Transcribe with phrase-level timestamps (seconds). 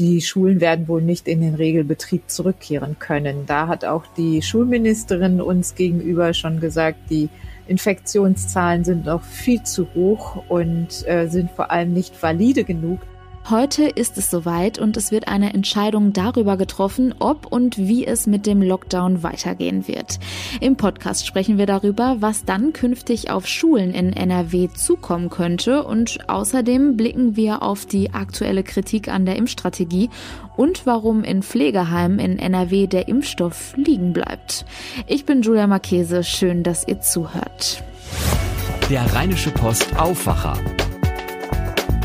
[0.00, 3.44] die Schulen werden wohl nicht in den Regelbetrieb zurückkehren können.
[3.46, 7.28] Da hat auch die Schulministerin uns gegenüber schon gesagt, die
[7.68, 13.00] Infektionszahlen sind noch viel zu hoch und äh, sind vor allem nicht valide genug,
[13.48, 18.26] Heute ist es soweit und es wird eine Entscheidung darüber getroffen, ob und wie es
[18.28, 20.20] mit dem Lockdown weitergehen wird.
[20.60, 26.28] Im Podcast sprechen wir darüber, was dann künftig auf Schulen in NRW zukommen könnte und
[26.28, 30.10] außerdem blicken wir auf die aktuelle Kritik an der Impfstrategie
[30.56, 34.64] und warum in Pflegeheimen in NRW der Impfstoff liegen bleibt.
[35.08, 37.82] Ich bin Julia Marchese, schön, dass ihr zuhört.
[38.90, 40.56] Der Rheinische Post Aufwacher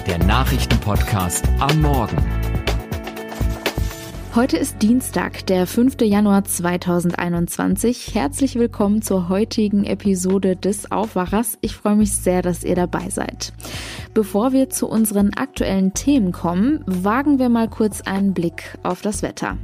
[0.08, 2.18] der Nachrichtenpodcast am Morgen.
[4.36, 6.02] Heute ist Dienstag, der 5.
[6.02, 8.14] Januar 2021.
[8.14, 11.58] Herzlich willkommen zur heutigen Episode des Aufwachers.
[11.62, 13.54] Ich freue mich sehr, dass ihr dabei seid.
[14.14, 19.24] Bevor wir zu unseren aktuellen Themen kommen, wagen wir mal kurz einen Blick auf das
[19.24, 19.58] Wetter.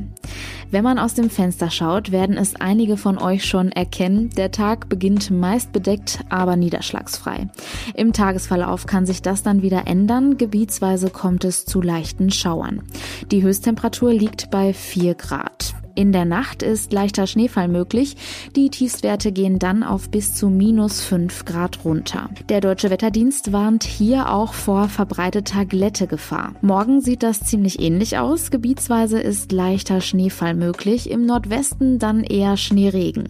[0.72, 4.30] Wenn man aus dem Fenster schaut, werden es einige von euch schon erkennen.
[4.38, 7.50] Der Tag beginnt meist bedeckt, aber niederschlagsfrei.
[7.94, 10.38] Im Tagesverlauf kann sich das dann wieder ändern.
[10.38, 12.84] Gebietsweise kommt es zu leichten Schauern.
[13.32, 15.76] Die Höchsttemperatur liegt bei 4 Grad.
[15.96, 18.16] In der Nacht ist leichter Schneefall möglich.
[18.56, 22.30] Die Tiefstwerte gehen dann auf bis zu minus 5 Grad runter.
[22.50, 26.56] Der Deutsche Wetterdienst warnt hier auch vor verbreiteter Glättegefahr.
[26.62, 28.52] Morgen sieht das ziemlich ähnlich aus.
[28.52, 31.10] Gebietsweise ist leichter Schneefall möglich.
[31.10, 33.30] Im Nordwesten dann eher Schneeregen.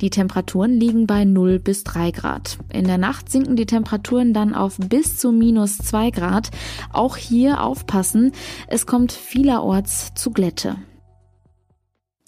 [0.00, 2.58] Die Temperaturen liegen bei 0 bis 3 Grad.
[2.72, 6.50] In der Nacht sinken die Temperaturen dann auf bis zu minus 2 Grad.
[6.92, 8.32] Auch hier aufpassen.
[8.66, 10.76] Es kommt vielerorts zu Glätte.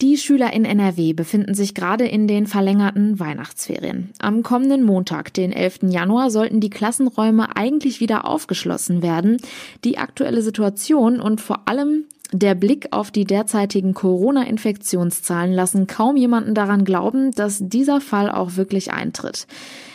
[0.01, 4.11] Die Schüler in NRW befinden sich gerade in den verlängerten Weihnachtsferien.
[4.19, 5.83] Am kommenden Montag, den 11.
[5.83, 9.37] Januar, sollten die Klassenräume eigentlich wieder aufgeschlossen werden.
[9.85, 12.03] Die aktuelle Situation und vor allem
[12.39, 18.55] der Blick auf die derzeitigen Corona-Infektionszahlen lassen kaum jemanden daran glauben, dass dieser Fall auch
[18.55, 19.47] wirklich eintritt.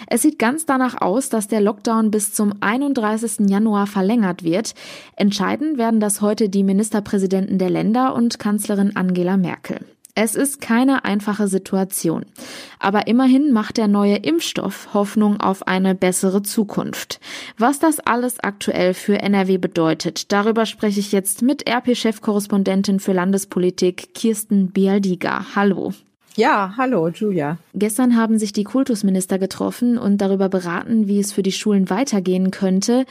[0.06, 3.48] Es sieht ganz danach aus, dass der Lockdown bis zum 31.
[3.48, 4.74] Januar verlängert wird.
[5.16, 9.80] Entscheiden werden das heute die Ministerpräsidenten der Länder und Kanzlerin Angela Merkel.
[10.22, 12.26] Es ist keine einfache Situation.
[12.78, 17.20] Aber immerhin macht der neue Impfstoff Hoffnung auf eine bessere Zukunft.
[17.56, 24.12] Was das alles aktuell für NRW bedeutet, darüber spreche ich jetzt mit RP-Chefkorrespondentin für Landespolitik
[24.12, 25.46] Kirsten Bialdiga.
[25.56, 25.94] Hallo.
[26.36, 27.56] Ja, hallo, Julia.
[27.72, 32.50] Gestern haben sich die Kultusminister getroffen und darüber beraten, wie es für die Schulen weitergehen
[32.50, 33.06] könnte.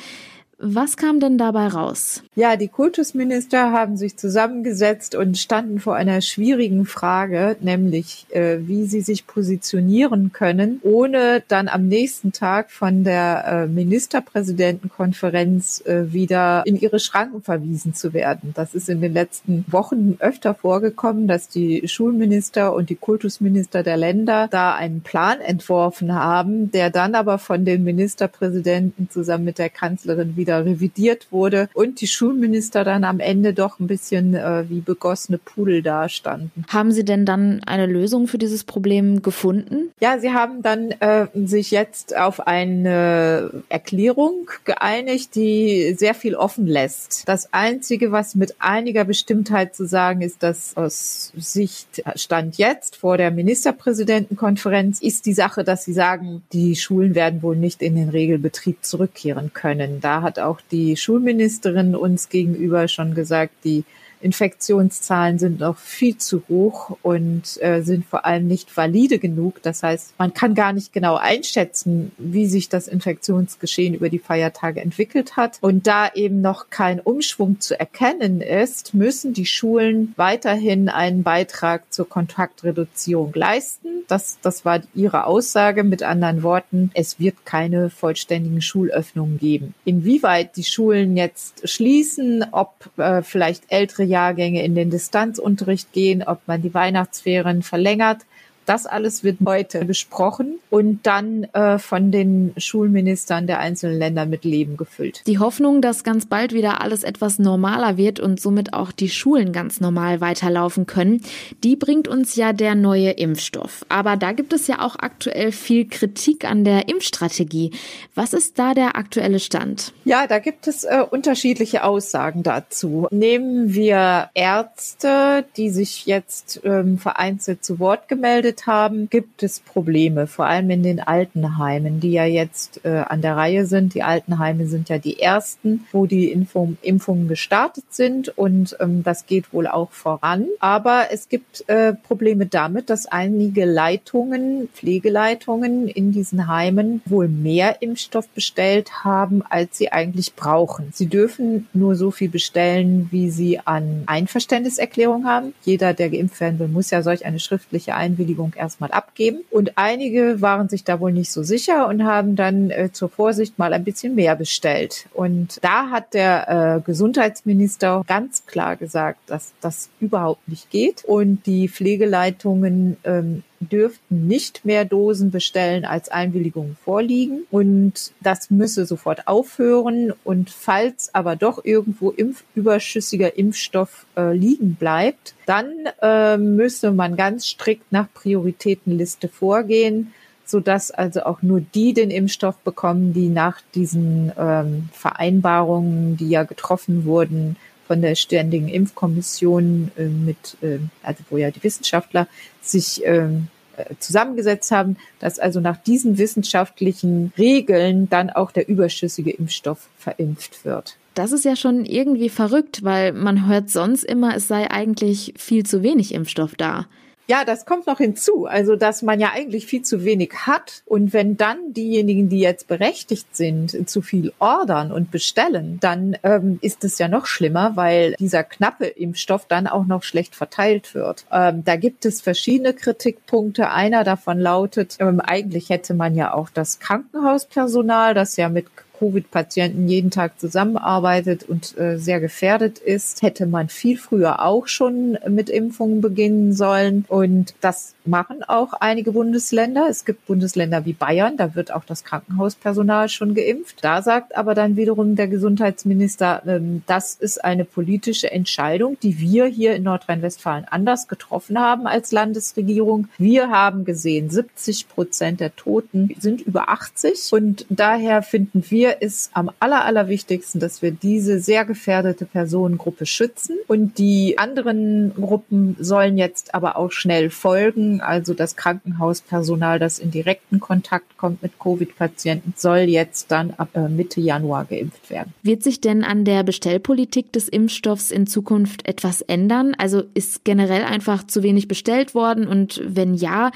[0.62, 2.22] Was kam denn dabei raus?
[2.36, 8.84] Ja, die Kultusminister haben sich zusammengesetzt und standen vor einer schwierigen Frage, nämlich äh, wie
[8.84, 16.64] sie sich positionieren können, ohne dann am nächsten Tag von der äh, Ministerpräsidentenkonferenz äh, wieder
[16.66, 18.52] in ihre Schranken verwiesen zu werden.
[18.54, 23.96] Das ist in den letzten Wochen öfter vorgekommen, dass die Schulminister und die Kultusminister der
[23.96, 29.70] Länder da einen Plan entworfen haben, der dann aber von den Ministerpräsidenten zusammen mit der
[29.70, 34.66] Kanzlerin wieder wieder revidiert wurde und die Schulminister dann am Ende doch ein bisschen äh,
[34.68, 36.66] wie begossene Pudel dastanden.
[36.70, 39.92] Haben Sie denn dann eine Lösung für dieses Problem gefunden?
[40.02, 46.66] Ja, sie haben dann äh, sich jetzt auf eine Erklärung geeinigt, die sehr viel offen
[46.66, 47.28] lässt.
[47.28, 53.18] Das Einzige, was mit einiger Bestimmtheit zu sagen ist, dass aus Sicht Stand jetzt vor
[53.18, 58.10] der Ministerpräsidentenkonferenz ist die Sache, dass sie sagen, die Schulen werden wohl nicht in den
[58.10, 60.00] Regelbetrieb zurückkehren können.
[60.02, 63.84] Da hat auch die Schulministerin uns gegenüber schon gesagt, die
[64.22, 69.62] Infektionszahlen sind noch viel zu hoch und äh, sind vor allem nicht valide genug.
[69.62, 74.82] Das heißt, man kann gar nicht genau einschätzen, wie sich das Infektionsgeschehen über die Feiertage
[74.82, 75.58] entwickelt hat.
[75.62, 81.94] Und da eben noch kein Umschwung zu erkennen ist, müssen die Schulen weiterhin einen Beitrag
[81.94, 84.04] zur Kontaktreduzierung leisten.
[84.08, 85.84] Das, das war ihre Aussage.
[85.84, 89.74] Mit anderen Worten, es wird keine vollständigen Schulöffnungen geben.
[89.86, 96.42] Inwieweit die Schulen jetzt schließen, ob äh, vielleicht ältere Jahrgänge in den Distanzunterricht gehen, ob
[96.48, 98.26] man die Weihnachtsferien verlängert.
[98.70, 104.46] Das alles wird heute besprochen und dann äh, von den Schulministern der einzelnen Länder mit
[104.46, 105.24] Leben gefüllt.
[105.26, 109.54] Die Hoffnung, dass ganz bald wieder alles etwas normaler wird und somit auch die Schulen
[109.54, 111.24] ganz normal weiterlaufen können,
[111.64, 113.88] die bringt uns ja der neue Impfstoff.
[113.90, 117.72] Aber da gibt es ja auch aktuell viel Kritik an der Impfstrategie.
[118.14, 119.94] Was ist da der aktuelle Stand?
[120.06, 123.08] Ja, da gibt es äh, unterschiedliche Aussagen dazu.
[123.10, 129.60] Nehmen wir Ärzte, die sich jetzt ähm, vereinzelt zu Wort gemeldet bestellt haben, gibt es
[129.60, 133.94] Probleme, vor allem in den Altenheimen, die ja jetzt äh, an der Reihe sind.
[133.94, 139.26] Die Altenheime sind ja die ersten, wo die Impfung, Impfungen gestartet sind und ähm, das
[139.26, 140.48] geht wohl auch voran.
[140.60, 147.82] Aber es gibt äh, Probleme damit, dass einige Leitungen, Pflegeleitungen in diesen Heimen wohl mehr
[147.82, 150.90] Impfstoff bestellt haben, als sie eigentlich brauchen.
[150.94, 155.54] Sie dürfen nur so viel bestellen, wie sie an Einverständniserklärung haben.
[155.64, 159.42] Jeder, der geimpft werden will, muss ja solch eine schriftliche Einwilligung erstmal abgeben.
[159.50, 163.60] Und einige waren sich da wohl nicht so sicher und haben dann äh, zur Vorsicht
[163.60, 165.08] mal ein bisschen mehr bestellt.
[165.14, 171.04] Und da hat der äh, Gesundheitsminister ganz klar gesagt, dass das überhaupt nicht geht.
[171.06, 177.42] Und die Pflegeleitungen ähm, dürften nicht mehr Dosen bestellen, als Einwilligungen vorliegen.
[177.52, 180.14] Und das müsse sofort aufhören.
[180.24, 185.72] Und falls aber doch irgendwo Impf überschüssiger Impfstoff äh, liegen bleibt, dann
[186.02, 190.14] äh, müsse man ganz strikt nach Prioritätenliste vorgehen
[190.50, 196.44] sodass also auch nur die den Impfstoff bekommen, die nach diesen ähm, Vereinbarungen, die ja
[196.44, 197.56] getroffen wurden,
[197.90, 202.28] von der Ständigen Impfkommission äh, mit, äh, also wo ja die Wissenschaftler
[202.62, 203.48] sich ähm,
[203.78, 210.66] äh, zusammengesetzt haben, dass also nach diesen wissenschaftlichen Regeln dann auch der überschüssige Impfstoff verimpft
[210.66, 210.98] wird.
[211.16, 215.66] Das ist ja schon irgendwie verrückt, weil man hört sonst immer, es sei eigentlich viel
[215.66, 216.86] zu wenig Impfstoff da.
[217.30, 218.48] Ja, das kommt noch hinzu.
[218.48, 220.82] Also, dass man ja eigentlich viel zu wenig hat.
[220.88, 226.58] Und wenn dann diejenigen, die jetzt berechtigt sind, zu viel ordern und bestellen, dann ähm,
[226.64, 231.28] ist es ja noch schlimmer, weil dieser knappe Impfstoff dann auch noch schlecht verteilt wird.
[231.32, 233.70] Ähm, da gibt es verschiedene Kritikpunkte.
[233.70, 238.66] Einer davon lautet, ähm, eigentlich hätte man ja auch das Krankenhauspersonal, das ja mit
[239.00, 245.18] Covid-Patienten jeden Tag zusammenarbeitet und äh, sehr gefährdet ist, hätte man viel früher auch schon
[245.28, 247.06] mit Impfungen beginnen sollen.
[247.08, 249.88] Und das machen auch einige Bundesländer.
[249.90, 253.78] Es gibt Bundesländer wie Bayern, da wird auch das Krankenhauspersonal schon geimpft.
[253.82, 259.46] Da sagt aber dann wiederum der Gesundheitsminister, ähm, das ist eine politische Entscheidung, die wir
[259.46, 263.08] hier in Nordrhein-Westfalen anders getroffen haben als Landesregierung.
[263.18, 269.30] Wir haben gesehen, 70 Prozent der Toten sind über 80 und daher finden wir es
[269.34, 276.18] am aller, allerwichtigsten, dass wir diese sehr gefährdete Personengruppe schützen und die anderen Gruppen sollen
[276.18, 282.54] jetzt aber auch schnell folgen also das Krankenhauspersonal, das in direkten Kontakt kommt mit Covid-Patienten,
[282.56, 285.34] soll jetzt dann ab äh, Mitte Januar geimpft werden.
[285.44, 289.76] Wird sich denn an der Bestellpolitik des Impfstoffs in Zukunft etwas ändern?
[289.78, 293.52] Also ist generell einfach zu wenig bestellt worden und wenn ja,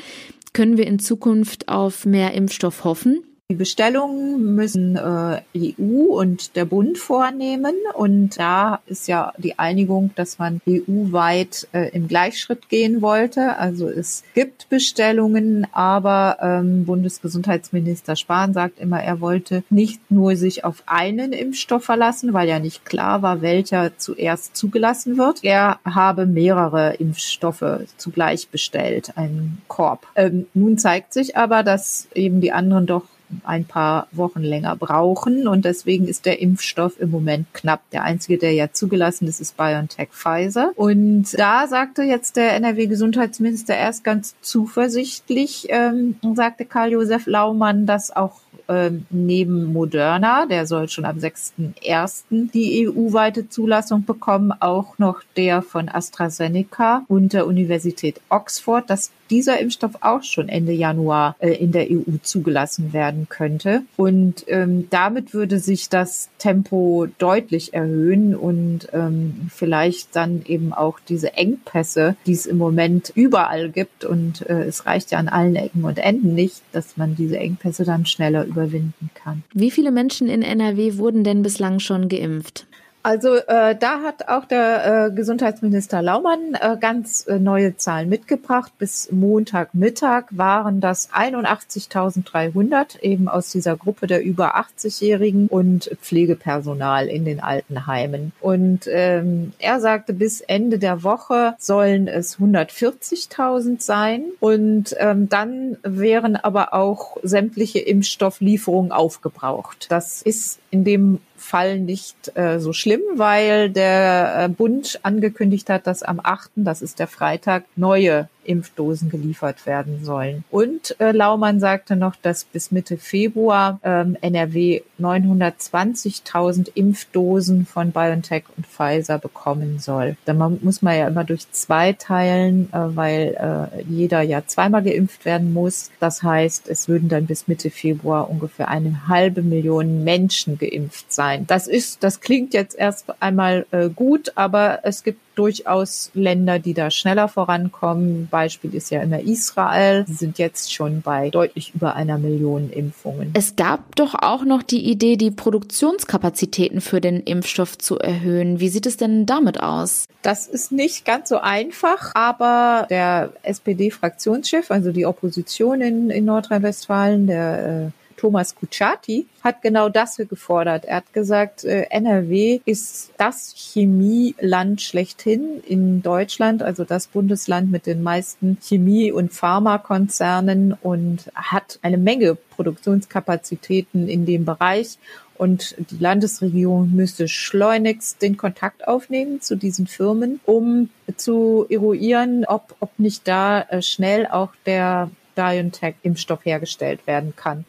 [0.54, 3.24] können wir in Zukunft auf mehr Impfstoff hoffen?
[3.54, 7.76] Die Bestellungen müssen äh, EU und der Bund vornehmen.
[7.94, 13.58] Und da ist ja die Einigung, dass man EU-weit äh, im Gleichschritt gehen wollte.
[13.58, 20.66] Also es gibt Bestellungen, aber ähm, Bundesgesundheitsminister Spahn sagt immer, er wollte nicht nur sich
[20.66, 25.44] auf einen Impfstoff verlassen, weil ja nicht klar war, welcher zuerst zugelassen wird.
[25.44, 30.08] Er habe mehrere Impfstoffe zugleich bestellt, einen Korb.
[30.16, 33.04] Ähm, nun zeigt sich aber, dass eben die anderen doch
[33.44, 35.48] ein paar Wochen länger brauchen.
[35.48, 37.82] Und deswegen ist der Impfstoff im Moment knapp.
[37.92, 40.72] Der einzige, der ja zugelassen ist, ist BioNTech Pfizer.
[40.76, 48.40] Und da sagte jetzt der NRW-Gesundheitsminister erst ganz zuversichtlich, ähm, sagte Karl-Josef Laumann, dass auch
[48.70, 52.52] ähm, neben Moderna, der soll schon am 6.1.
[52.54, 59.60] die EU-weite Zulassung bekommen, auch noch der von AstraZeneca und der Universität Oxford, dass dieser
[59.60, 63.82] Impfstoff auch schon Ende Januar äh, in der EU zugelassen werden könnte.
[63.98, 71.00] Und ähm, damit würde sich das Tempo deutlich erhöhen und ähm, vielleicht dann eben auch
[71.00, 75.56] diese Engpässe, die es im Moment überall gibt und äh, es reicht ja an allen
[75.56, 79.42] Ecken und Enden nicht, dass man diese Engpässe dann schneller überwinden kann.
[79.52, 82.68] Wie viele Menschen in NRW wurden denn bislang schon geimpft?
[83.04, 88.72] Also äh, da hat auch der äh, Gesundheitsminister Laumann äh, ganz äh, neue Zahlen mitgebracht.
[88.78, 97.26] Bis Montagmittag waren das 81.300 eben aus dieser Gruppe der über 80-Jährigen und Pflegepersonal in
[97.26, 98.32] den Altenheimen.
[98.40, 104.24] Und ähm, er sagte, bis Ende der Woche sollen es 140.000 sein.
[104.40, 109.88] Und ähm, dann wären aber auch sämtliche Impfstofflieferungen aufgebraucht.
[109.90, 115.86] Das ist in dem Fall nicht äh, so schlimm, weil der äh, Bund angekündigt hat,
[115.86, 120.44] dass am 8., das ist der Freitag, neue Impfdosen geliefert werden sollen.
[120.52, 128.44] Und äh, Laumann sagte noch, dass bis Mitte Februar ähm, NRW 920.000 Impfdosen von BioNTech
[128.56, 130.16] und Pfizer bekommen soll.
[130.26, 135.26] Da muss man ja immer durch zwei teilen, äh, weil äh, jeder ja zweimal geimpft
[135.26, 135.92] werden muss.
[136.00, 141.46] Das heißt, es würden dann bis Mitte Februar ungefähr eine halbe Million Menschen geimpft sein.
[141.48, 146.74] Das ist, das klingt jetzt erst einmal äh, gut, aber es gibt durchaus Länder, die
[146.74, 148.28] da schneller vorankommen.
[148.30, 150.06] Beispiel ist ja immer Israel.
[150.08, 153.32] Sie sind jetzt schon bei deutlich über einer Million Impfungen.
[153.36, 158.60] Es gab doch auch noch die Idee, die Produktionskapazitäten für den Impfstoff zu erhöhen.
[158.60, 160.06] Wie sieht es denn damit aus?
[160.22, 167.28] Das ist nicht ganz so einfach, aber der SPD-Fraktionschef, also die Opposition in, in Nordrhein-Westfalen,
[167.28, 170.86] der äh, Thomas Kutschaty, hat genau das gefordert.
[170.86, 177.86] Er hat gesagt, äh, NRW ist das Chemieland schlechthin in Deutschland, also das Bundesland mit
[177.86, 184.98] den meisten Chemie- und Pharmakonzernen und hat eine Menge Produktionskapazitäten in dem Bereich.
[185.36, 192.74] Und die Landesregierung müsste schleunigst den Kontakt aufnehmen zu diesen Firmen, um zu eruieren, ob,
[192.80, 197.66] ob nicht da äh, schnell auch der BioNTech-Impfstoff hergestellt werden kann.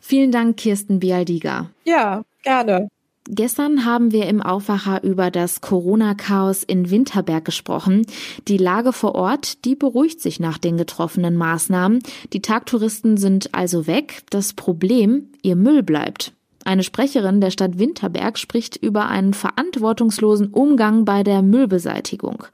[0.00, 1.70] Vielen Dank, Kirsten Bialdiga.
[1.84, 2.88] Ja, gerne.
[3.30, 8.06] Gestern haben wir im Aufwacher über das Corona-Chaos in Winterberg gesprochen.
[8.48, 11.98] Die Lage vor Ort, die beruhigt sich nach den getroffenen Maßnahmen.
[12.32, 14.22] Die Tagtouristen sind also weg.
[14.30, 16.32] Das Problem, ihr Müll bleibt.
[16.68, 22.44] Eine Sprecherin der Stadt Winterberg spricht über einen verantwortungslosen Umgang bei der Müllbeseitigung.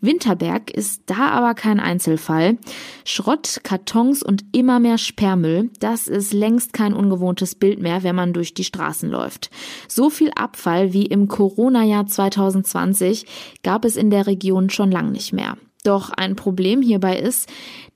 [0.00, 2.56] Winterberg ist da aber kein Einzelfall.
[3.04, 8.32] Schrott, Kartons und immer mehr Sperrmüll, das ist längst kein ungewohntes Bild mehr, wenn man
[8.32, 9.50] durch die Straßen läuft.
[9.86, 13.26] So viel Abfall wie im Corona-Jahr 2020
[13.62, 15.58] gab es in der Region schon lang nicht mehr.
[15.88, 17.48] Doch ein Problem hierbei ist,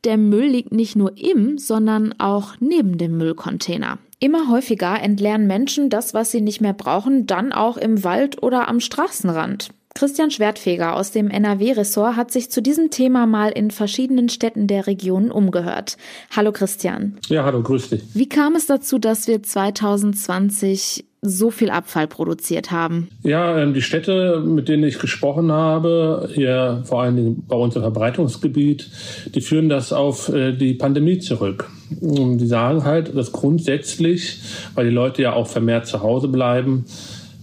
[0.04, 3.98] der Müll liegt nicht nur im, sondern auch neben dem Müllcontainer.
[4.18, 8.66] Immer häufiger entleeren Menschen das, was sie nicht mehr brauchen, dann auch im Wald oder
[8.68, 9.68] am Straßenrand.
[9.94, 14.86] Christian Schwertfeger aus dem NRW-Ressort hat sich zu diesem Thema mal in verschiedenen Städten der
[14.86, 15.98] Region umgehört.
[16.34, 17.18] Hallo Christian.
[17.26, 18.02] Ja, hallo, grüß dich.
[18.14, 23.08] Wie kam es dazu, dass wir 2020 so viel Abfall produziert haben?
[23.22, 27.76] Ja, ähm, die Städte, mit denen ich gesprochen habe, hier vor allen Dingen bei uns
[27.76, 28.90] im Verbreitungsgebiet,
[29.32, 31.70] die führen das auf äh, die Pandemie zurück.
[31.90, 34.40] Die sagen halt, dass grundsätzlich,
[34.74, 36.86] weil die Leute ja auch vermehrt zu Hause bleiben,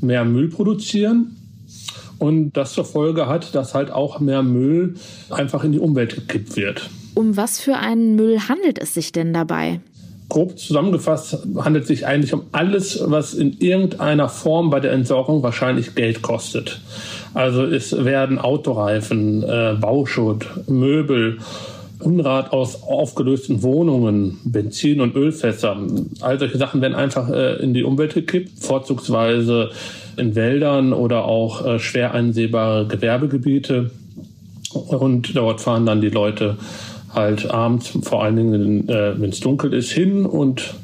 [0.01, 1.37] mehr Müll produzieren
[2.17, 4.95] und das zur Folge hat, dass halt auch mehr Müll
[5.29, 6.89] einfach in die Umwelt gekippt wird.
[7.15, 9.79] Um was für einen Müll handelt es sich denn dabei?
[10.29, 15.41] Grob zusammengefasst handelt es sich eigentlich um alles, was in irgendeiner Form bei der Entsorgung
[15.41, 16.81] wahrscheinlich Geld kostet.
[17.33, 21.39] Also es werden Autoreifen, äh, Bauschutt, Möbel,
[21.99, 25.75] Unrat aus aufgelösten Wohnungen, Benzin- und Ölfässer.
[26.21, 29.71] All solche Sachen werden einfach äh, in die Umwelt gekippt, vorzugsweise
[30.15, 33.91] in Wäldern oder auch äh, schwer einsehbare Gewerbegebiete.
[34.71, 36.57] Und dort fahren dann die Leute
[37.13, 40.75] halt abends, vor allen Dingen, äh, wenn es dunkel ist, hin und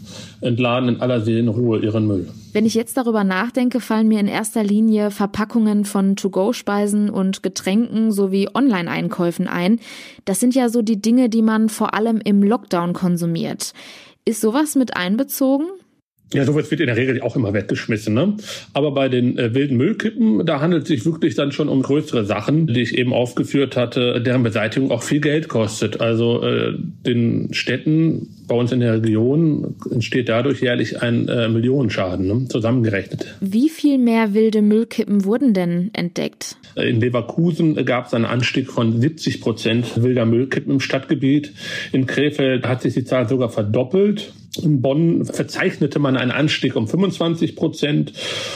[0.41, 2.29] entladen in aller Seelenruhe ihren Müll.
[2.53, 8.11] Wenn ich jetzt darüber nachdenke, fallen mir in erster Linie Verpackungen von To-Go-Speisen und Getränken
[8.11, 9.79] sowie Online-Einkäufen ein.
[10.23, 13.73] Das sind ja so die Dinge, die man vor allem im Lockdown konsumiert.
[14.23, 15.65] Ist sowas mit einbezogen?
[16.33, 18.13] Ja, sowas wird in der Regel auch immer weggeschmissen.
[18.13, 18.35] Ne?
[18.73, 22.25] Aber bei den äh, wilden Müllkippen, da handelt es sich wirklich dann schon um größere
[22.25, 26.01] Sachen, die ich eben aufgeführt hatte, deren Beseitigung auch viel Geld kostet.
[26.01, 26.73] Also äh,
[27.05, 32.47] den Städten bei uns in der Region entsteht dadurch jährlich ein äh, Millionenschaden, ne?
[32.49, 33.35] zusammengerechnet.
[33.39, 36.57] Wie viel mehr wilde Müllkippen wurden denn entdeckt?
[36.75, 41.53] In Leverkusen gab es einen Anstieg von 70 Prozent wilder Müllkippen im Stadtgebiet.
[41.93, 44.33] In Krefeld hat sich die Zahl sogar verdoppelt.
[44.57, 48.13] In Bonn verzeichnete man einen Anstieg um 25 Prozent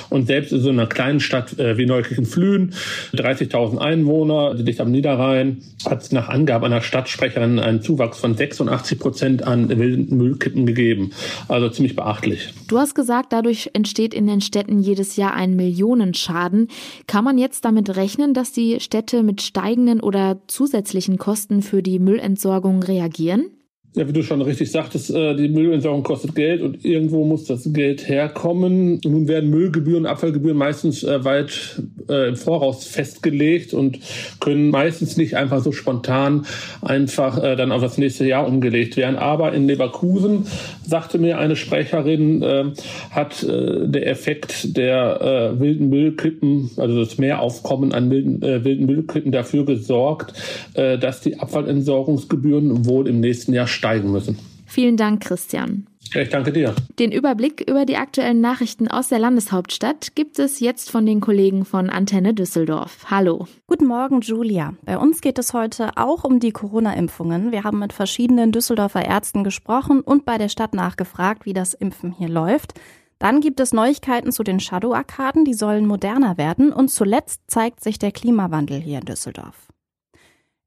[0.09, 2.73] und selbst in so einer kleinen Stadt äh, wie Neukirchen-Flühen,
[3.13, 8.99] 30.000 Einwohner, dicht am Niederrhein, hat es nach Angabe einer Stadtsprecherin einen Zuwachs von 86
[8.99, 11.11] Prozent an wilden Müllkippen gegeben.
[11.47, 12.53] Also ziemlich beachtlich.
[12.67, 16.67] Du hast gesagt, dadurch entsteht in den Städten jedes Jahr ein Millionenschaden.
[17.07, 21.99] Kann man jetzt damit rechnen, dass die Städte mit steigenden oder zusätzlichen Kosten für die
[21.99, 23.51] Müllentsorgung reagieren?
[23.95, 27.73] Ja, wie du schon richtig sagtest, äh, die Müllentsorgung kostet Geld und irgendwo muss das
[27.73, 29.01] Geld herkommen.
[29.03, 33.99] Nun werden Müllgebühren, Abfallgebühren meistens äh, weit äh, im Voraus festgelegt und
[34.39, 36.45] können meistens nicht einfach so spontan
[36.81, 39.15] einfach dann auf das nächste Jahr umgelegt werden.
[39.15, 40.45] Aber in Leverkusen,
[40.85, 42.73] sagte mir eine Sprecherin,
[43.11, 50.33] hat der Effekt der wilden Müllkippen, also das Mehraufkommen an wilden, wilden Müllkippen dafür gesorgt,
[50.73, 54.37] dass die Abfallentsorgungsgebühren wohl im nächsten Jahr steigen müssen.
[54.65, 55.88] Vielen Dank, Christian.
[56.15, 56.73] Ich danke dir.
[56.97, 61.65] Den Überblick über die aktuellen Nachrichten aus der Landeshauptstadt gibt es jetzt von den Kollegen
[61.65, 63.05] von Antenne Düsseldorf.
[63.11, 63.47] Hallo.
[63.67, 64.73] Guten Morgen, Julia.
[64.83, 67.51] Bei uns geht es heute auch um die Corona-Impfungen.
[67.51, 72.11] Wir haben mit verschiedenen Düsseldorfer Ärzten gesprochen und bei der Stadt nachgefragt, wie das Impfen
[72.11, 72.73] hier läuft.
[73.19, 76.73] Dann gibt es Neuigkeiten zu den Shadow-Arkaden, die sollen moderner werden.
[76.73, 79.67] Und zuletzt zeigt sich der Klimawandel hier in Düsseldorf.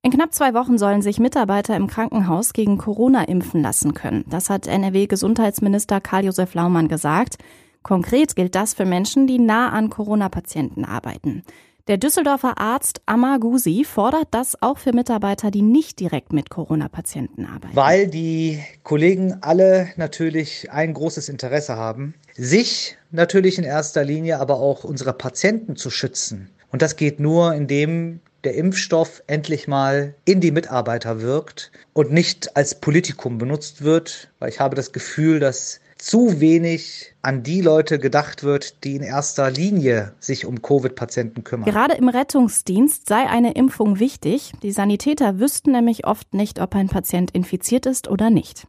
[0.05, 4.25] In knapp zwei Wochen sollen sich Mitarbeiter im Krankenhaus gegen Corona impfen lassen können.
[4.29, 7.37] Das hat NRW-Gesundheitsminister Karl-Josef Laumann gesagt.
[7.85, 11.45] Konkret gilt das für Menschen, die nah an Corona-Patienten arbeiten.
[11.87, 17.47] Der Düsseldorfer Arzt Amar Gusi fordert das auch für Mitarbeiter, die nicht direkt mit Corona-Patienten
[17.47, 17.77] arbeiten.
[17.77, 24.57] Weil die Kollegen alle natürlich ein großes Interesse haben, sich natürlich in erster Linie, aber
[24.57, 26.51] auch unsere Patienten zu schützen.
[26.73, 32.57] Und das geht nur, indem der Impfstoff endlich mal in die Mitarbeiter wirkt und nicht
[32.57, 38.01] als Politikum benutzt wird, weil ich habe das Gefühl, dass zu wenig an die Leute
[38.01, 41.71] gedacht wird, die in erster Linie sich um Covid-Patienten kümmern.
[41.71, 44.53] Gerade im Rettungsdienst sei eine Impfung wichtig.
[44.65, 48.67] Die Sanitäter wüssten nämlich oft nicht, ob ein Patient infiziert ist oder nicht.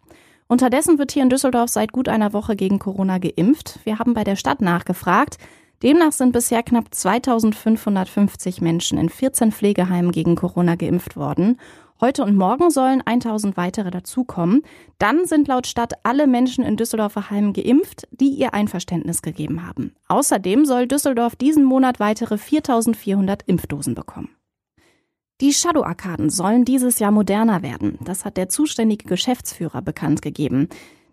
[0.48, 3.80] Unterdessen wird hier in Düsseldorf seit gut einer Woche gegen Corona geimpft.
[3.84, 5.39] Wir haben bei der Stadt nachgefragt.
[5.82, 11.58] Demnach sind bisher knapp 2550 Menschen in 14 Pflegeheimen gegen Corona geimpft worden.
[12.00, 14.63] Heute und morgen sollen 1000 weitere dazukommen.
[14.98, 19.96] Dann sind laut Stadt alle Menschen in Düsseldorfer Heimen geimpft, die ihr Einverständnis gegeben haben.
[20.08, 24.36] Außerdem soll Düsseldorf diesen Monat weitere 4400 Impfdosen bekommen.
[25.42, 27.98] Die Shadow-Arkaden sollen dieses Jahr moderner werden.
[28.03, 30.70] Das hat der zuständige Geschäftsführer bekannt gegeben.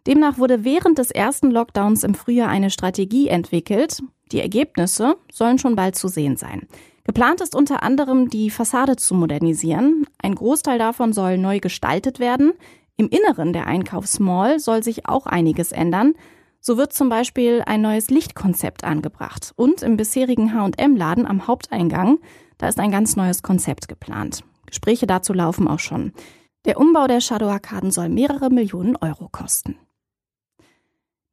[0.06, 4.02] Demnach wurde während des ersten Lockdowns im Frühjahr eine Strategie entwickelt.
[4.32, 6.66] Die Ergebnisse sollen schon bald zu sehen sein.
[7.04, 10.06] Geplant ist unter anderem, die Fassade zu modernisieren.
[10.18, 12.52] Ein Großteil davon soll neu gestaltet werden.
[12.96, 16.14] Im Inneren der Einkaufsmall soll sich auch einiges ändern.
[16.60, 19.52] So wird zum Beispiel ein neues Lichtkonzept angebracht.
[19.56, 22.18] Und im bisherigen H&M-Laden am Haupteingang,
[22.58, 24.44] da ist ein ganz neues Konzept geplant.
[24.66, 26.12] Gespräche dazu laufen auch schon.
[26.66, 29.76] Der Umbau der Shadow-Arkaden soll mehrere Millionen Euro kosten.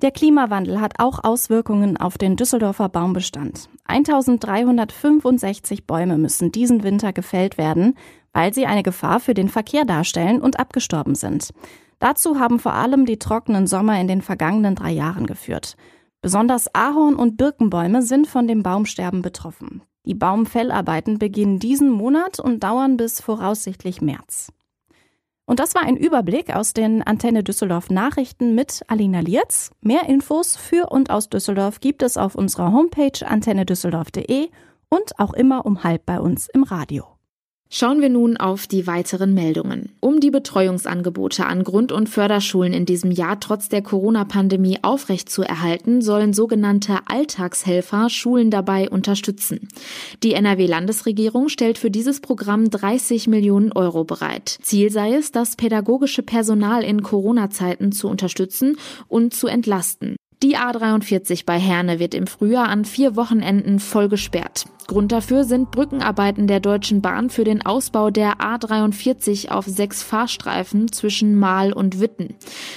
[0.03, 3.67] Der Klimawandel hat auch Auswirkungen auf den Düsseldorfer Baumbestand.
[3.85, 7.95] 1365 Bäume müssen diesen Winter gefällt werden,
[8.31, 11.51] weil sie eine Gefahr für den Verkehr darstellen und abgestorben sind.
[11.97, 15.75] Dazu haben vor allem die trockenen Sommer in den vergangenen drei Jahren geführt.
[16.21, 19.81] Besonders Ahorn- und Birkenbäume sind von dem Baumsterben betroffen.
[20.05, 24.53] Die Baumfellarbeiten beginnen diesen Monat und dauern bis voraussichtlich März.
[25.47, 29.71] Und das war ein Überblick aus den Antenne Düsseldorf Nachrichten mit Alina Lierz.
[29.79, 34.49] Mehr Infos für und aus Düsseldorf gibt es auf unserer Homepage antennedüsseldorf.de
[34.89, 37.16] und auch immer um halb bei uns im Radio.
[37.69, 39.89] Schauen wir nun auf die weiteren Meldungen.
[39.99, 46.31] Um die Betreuungsangebote an Grund- und Förderschulen in diesem Jahr trotz der Corona-Pandemie aufrechtzuerhalten, sollen
[46.31, 49.67] sogenannte Alltagshelfer Schulen dabei unterstützen.
[50.23, 54.59] Die NRW-Landesregierung stellt für dieses Programm 30 Millionen Euro bereit.
[54.61, 58.77] Ziel sei es, das pädagogische Personal in Corona-Zeiten zu unterstützen
[59.09, 60.15] und zu entlasten.
[60.43, 64.65] Die A43 bei Herne wird im Frühjahr an vier Wochenenden voll gesperrt.
[64.85, 70.91] Grund dafür sind Brückenarbeiten der Deutschen Bahn für den Ausbau der A43 auf sechs Fahrstreifen
[70.91, 72.35] zwischen Mahl und Witten.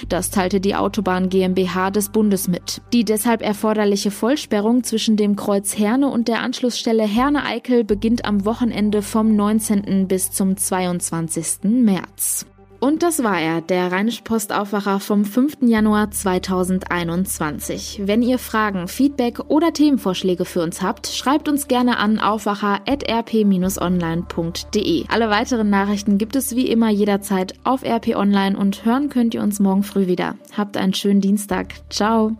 [0.09, 2.81] Das teilte die Autobahn GmbH des Bundes mit.
[2.91, 9.03] Die deshalb erforderliche Vollsperrung zwischen dem Kreuz Herne und der Anschlussstelle Herne-Eickel beginnt am Wochenende
[9.03, 10.07] vom 19.
[10.07, 11.63] bis zum 22.
[11.63, 12.45] März.
[12.81, 15.57] Und das war er, der Rheinische Post Aufwacher vom 5.
[15.61, 18.01] Januar 2021.
[18.05, 25.05] Wenn ihr Fragen, Feedback oder Themenvorschläge für uns habt, schreibt uns gerne an aufwacher.rp-online.de.
[25.09, 29.43] Alle weiteren Nachrichten gibt es wie immer jederzeit auf RP Online und hören könnt ihr
[29.43, 30.33] uns morgen früh wieder.
[30.57, 31.75] Habt einen schönen Dienstag.
[31.91, 32.31] Ciao.